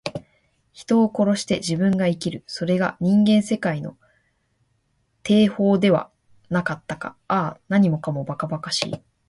[0.71, 2.43] 人を殺して自分が生きる。
[2.47, 3.99] それが人間世界の
[5.21, 6.09] 定法では
[6.49, 7.15] なかったか。
[7.27, 8.99] ああ、何もかも、ばかばかしい。